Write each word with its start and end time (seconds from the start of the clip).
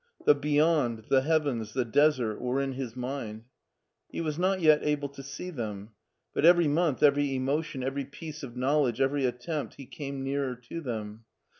The 0.25 0.33
beyond, 0.33 1.05
the 1.09 1.21
heavens, 1.21 1.73
the 1.73 1.85
desert, 1.85 2.41
were 2.41 2.59
in 2.59 2.71
his 2.71 2.95
mind. 2.95 3.43
He 4.09 4.19
was 4.19 4.39
not 4.39 4.59
yet 4.59 4.79
able 4.81 5.09
to 5.09 5.21
see 5.21 5.51
them; 5.51 5.91
but 6.33 6.43
every 6.43 6.67
month, 6.67 7.03
every 7.03 7.35
emotion, 7.35 7.83
every 7.83 8.05
piece 8.05 8.41
of 8.41 8.57
knowledge, 8.57 8.99
every 8.99 9.25
attempt, 9.27 9.75
he 9.75 9.85
came 9.85 10.23
nearer 10.23 10.55
to 10.55 10.81
them. 10.81 11.25